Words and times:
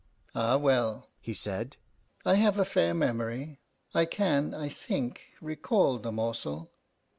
"Ah 0.33 0.57
well," 0.57 1.09
he 1.19 1.31
said, 1.35 1.77
"I 2.25 2.33
have 2.33 2.57
a 2.57 2.65
fair 2.65 2.91
memory; 2.91 3.59
I 3.93 4.05
can, 4.05 4.51
I 4.55 4.67
think, 4.67 5.21
recall 5.39 5.99
the 5.99 6.11
morsel. 6.11 6.71